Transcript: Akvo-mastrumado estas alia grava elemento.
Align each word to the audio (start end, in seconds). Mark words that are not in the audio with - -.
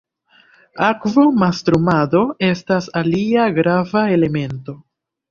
Akvo-mastrumado 0.85 2.21
estas 2.47 2.87
alia 3.01 3.43
grava 3.59 4.03
elemento. 4.15 4.75